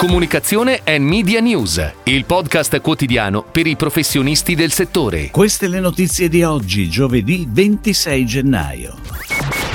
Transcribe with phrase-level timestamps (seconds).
[0.00, 5.28] Comunicazione e Media News, il podcast quotidiano per i professionisti del settore.
[5.28, 8.94] Queste le notizie di oggi, giovedì 26 gennaio.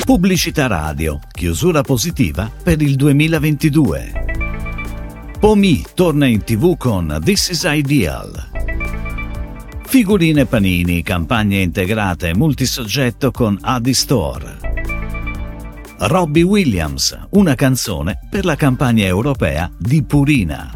[0.03, 4.25] Pubblicità radio, chiusura positiva per il 2022.
[5.39, 8.49] Pomi torna in tv con This is Ideal.
[9.85, 14.74] Figurine panini, campagna integrata e multisoggetto con Adi Store.
[15.97, 20.71] Robbie Williams, una canzone per la campagna europea di Purina.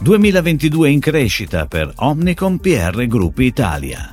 [0.00, 4.08] 2022 in crescita per Omnicom PR Group Italia.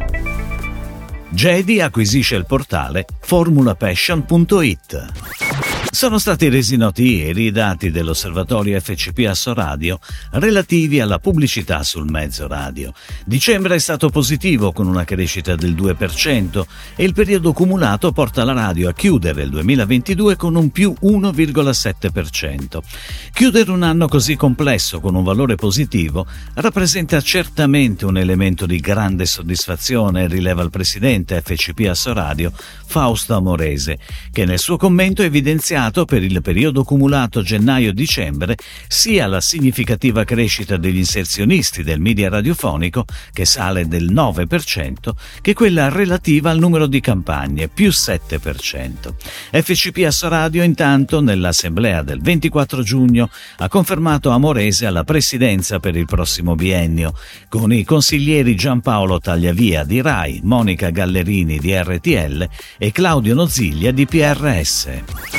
[1.30, 5.49] Jedi acquisisce il portale formulapassion.it.
[5.92, 10.00] Sono stati resi noti ieri i dati dell'osservatorio FCP Asso Radio
[10.34, 12.94] relativi alla pubblicità sul mezzo radio.
[13.26, 16.64] Dicembre è stato positivo con una crescita del 2%
[16.96, 22.80] e il periodo cumulato porta la radio a chiudere il 2022 con un più 1,7%.
[23.34, 29.26] Chiudere un anno così complesso con un valore positivo rappresenta certamente un elemento di grande
[29.26, 32.54] soddisfazione, rileva il presidente FCP Asso Radio,
[32.86, 33.98] Fausto Amorese,
[34.32, 40.76] che nel suo commento evidenzia evidenziato per il periodo cumulato gennaio-dicembre sia la significativa crescita
[40.76, 47.00] degli inserzionisti del media radiofonico, che sale del 9%, che quella relativa al numero di
[47.00, 49.14] campagne, più 7%.
[49.52, 56.06] FCP Asso Radio intanto nell'assemblea del 24 giugno ha confermato Amorese alla presidenza per il
[56.06, 57.14] prossimo biennio,
[57.48, 64.06] con i consiglieri Giampaolo Tagliavia di RAI, Monica Gallerini di RTL e Claudio Noziglia di
[64.06, 65.39] PRS.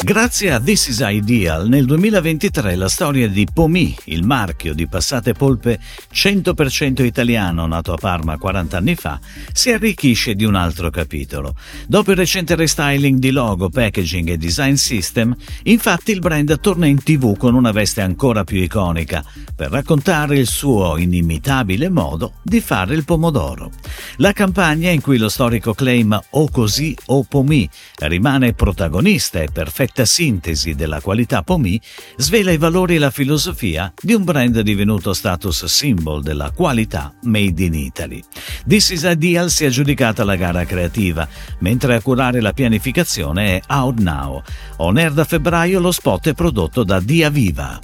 [0.00, 5.32] Grazie a This is Ideal, nel 2023 la storia di Pomi, il marchio di passate
[5.32, 5.80] polpe
[6.14, 9.18] 100% italiano nato a Parma 40 anni fa,
[9.52, 11.54] si arricchisce di un altro capitolo.
[11.86, 17.02] Dopo il recente restyling di logo, packaging e design system, infatti il brand torna in
[17.02, 19.22] tv con una veste ancora più iconica,
[19.54, 23.72] per raccontare il suo inimitabile modo di fare il pomodoro.
[24.18, 27.68] La campagna in cui lo storico claim O così o Pomi
[27.98, 31.80] rimane protagonista e perfetta perfetta sintesi della qualità Pomi,
[32.16, 37.62] svela i valori e la filosofia di un brand divenuto status symbol della qualità made
[37.64, 38.22] in Italy.
[38.68, 41.26] This is Ideal si è aggiudicata la gara creativa,
[41.60, 44.42] mentre a curare la pianificazione è Out Now.
[44.76, 47.80] On air da febbraio lo spot è prodotto da Dia Viva.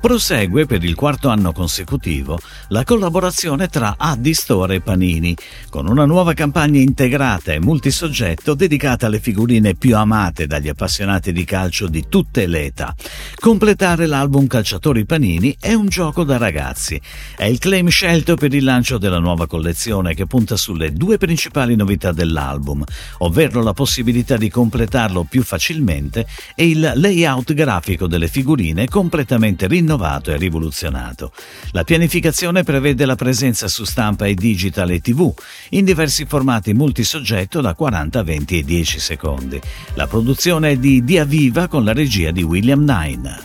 [0.00, 2.38] Prosegue per il quarto anno consecutivo
[2.68, 5.36] la collaborazione tra Addistore e Panini,
[5.68, 11.44] con una nuova campagna integrata e multisoggetto dedicata alle figurine più amate dagli appassionati di
[11.44, 12.94] calcio di tutte le età.
[13.40, 17.00] Completare l'album Calciatori Panini è un gioco da ragazzi.
[17.36, 21.76] È il claim scelto per il lancio della nuova collezione che punta sulle due principali
[21.76, 22.82] novità dell'album,
[23.18, 29.86] ovvero la possibilità di completarlo più facilmente e il layout grafico delle figurine completamente rinnovato
[29.98, 31.32] innovato e rivoluzionato.
[31.72, 35.32] La pianificazione prevede la presenza su stampa e digital e tv
[35.70, 39.60] in diversi formati multisoggetto da 40, 20 e 10 secondi.
[39.94, 43.40] La produzione è di Dia Viva con la regia di William Nine.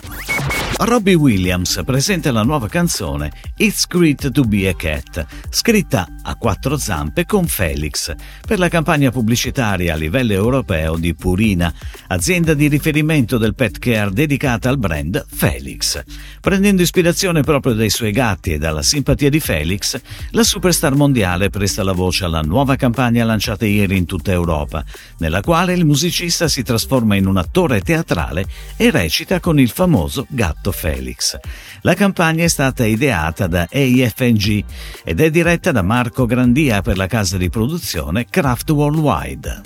[0.76, 6.76] Robbie Williams presenta la nuova canzone It's Great to Be a Cat, scritta a quattro
[6.76, 8.14] zampe con Felix,
[8.46, 11.72] per la campagna pubblicitaria a livello europeo di Purina,
[12.08, 16.02] azienda di riferimento del pet care dedicata al brand Felix.
[16.40, 21.82] Prendendo ispirazione proprio dai suoi gatti e dalla simpatia di Felix, la superstar mondiale presta
[21.82, 24.84] la voce alla nuova campagna lanciata ieri in tutta Europa,
[25.18, 28.46] nella quale il musicista si trasforma in un attore teatrale
[28.76, 31.36] e recita con il famoso gatto Felix.
[31.82, 34.64] La campagna è stata ideata da AFNG
[35.04, 39.62] ed è diretta da Marco Grandia per la casa di produzione Craft Worldwide.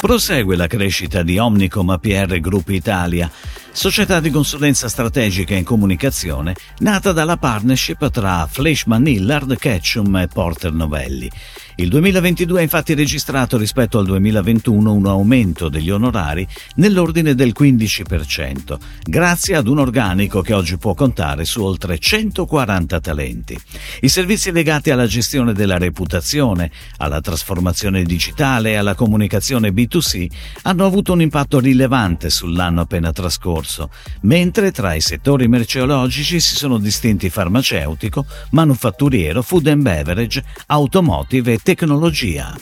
[0.00, 3.30] Prosegue la crescita di Omnicom APR Group Italia
[3.76, 10.72] società di consulenza strategica in comunicazione nata dalla partnership tra Fleischmann Hillard, Ketchum e Porter
[10.72, 11.30] Novelli.
[11.78, 16.46] Il 2022 ha infatti registrato rispetto al 2021 un aumento degli onorari
[16.76, 23.58] nell'ordine del 15%, grazie ad un organico che oggi può contare su oltre 140 talenti.
[24.00, 30.26] I servizi legati alla gestione della reputazione, alla trasformazione digitale e alla comunicazione B2C
[30.62, 33.90] hanno avuto un impatto rilevante sull'anno appena trascorso corso,
[34.22, 41.58] mentre tra i settori merceologici si sono distinti farmaceutico, manufatturiero, food and beverage, automotive e
[41.66, 42.54] tecnologia.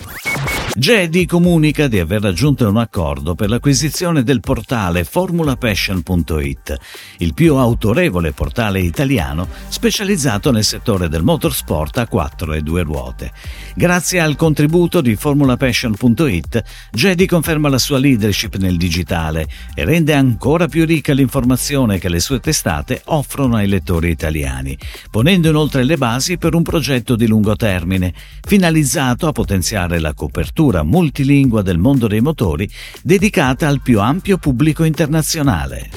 [0.76, 6.76] Jedi comunica di aver raggiunto un accordo per l'acquisizione del portale formulapassion.it,
[7.18, 13.30] il più autorevole portale italiano specializzato nel settore del motorsport a quattro e due ruote.
[13.76, 20.66] Grazie al contributo di formulapassion.it, Jedi conferma la sua leadership nel digitale e rende ancora
[20.66, 24.76] più ricca l'informazione che le sue testate offrono ai lettori italiani,
[25.08, 28.12] ponendo inoltre le basi per un progetto di lungo termine,
[28.42, 32.68] finalizzato a potenziare la copertura cultura multilingua del mondo dei motori
[33.02, 35.90] dedicata al più ampio pubblico internazionale.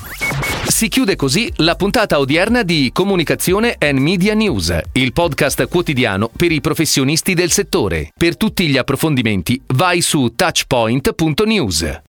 [0.67, 6.51] Si chiude così la puntata odierna di Comunicazione and Media News, il podcast quotidiano per
[6.51, 8.11] i professionisti del settore.
[8.15, 12.01] Per tutti gli approfondimenti vai su touchpoint.news.